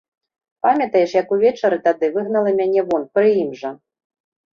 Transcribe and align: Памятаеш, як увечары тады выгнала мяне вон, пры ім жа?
Памятаеш, 0.67 1.11
як 1.21 1.33
увечары 1.35 1.77
тады 1.87 2.09
выгнала 2.15 2.53
мяне 2.61 2.81
вон, 2.89 3.05
пры 3.19 3.29
ім 3.43 3.53
жа? 3.61 3.71